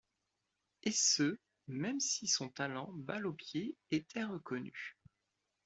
[0.81, 4.97] Et ce, même si son talent balle au pied était reconnu.